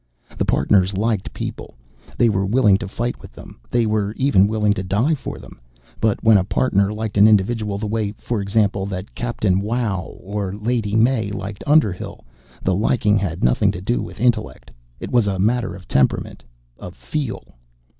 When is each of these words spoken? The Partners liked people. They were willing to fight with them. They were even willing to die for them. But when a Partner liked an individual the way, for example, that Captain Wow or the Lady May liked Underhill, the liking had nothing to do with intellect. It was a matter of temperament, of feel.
The 0.35 0.45
Partners 0.45 0.97
liked 0.97 1.31
people. 1.31 1.75
They 2.17 2.27
were 2.27 2.43
willing 2.47 2.79
to 2.79 2.87
fight 2.87 3.21
with 3.21 3.33
them. 3.33 3.59
They 3.69 3.85
were 3.85 4.13
even 4.17 4.47
willing 4.47 4.73
to 4.73 4.81
die 4.81 5.13
for 5.13 5.37
them. 5.37 5.59
But 5.99 6.23
when 6.23 6.37
a 6.39 6.43
Partner 6.43 6.91
liked 6.91 7.19
an 7.19 7.27
individual 7.27 7.77
the 7.77 7.85
way, 7.85 8.13
for 8.17 8.41
example, 8.41 8.87
that 8.87 9.13
Captain 9.13 9.59
Wow 9.59 10.17
or 10.19 10.53
the 10.53 10.57
Lady 10.57 10.95
May 10.95 11.29
liked 11.29 11.63
Underhill, 11.67 12.25
the 12.63 12.73
liking 12.73 13.19
had 13.19 13.43
nothing 13.43 13.71
to 13.73 13.79
do 13.81 14.01
with 14.01 14.19
intellect. 14.19 14.71
It 14.99 15.11
was 15.11 15.27
a 15.27 15.37
matter 15.37 15.75
of 15.75 15.87
temperament, 15.87 16.43
of 16.79 16.95
feel. 16.95 17.55